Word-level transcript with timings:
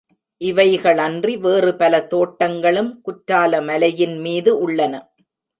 இவைகளன்றி 0.41 1.33
வேறுபல 1.43 1.93
தோட்டங்களும் 2.07 2.91
குற்றாலமலையின்மீது 3.05 4.53
உள்ளன. 4.59 4.93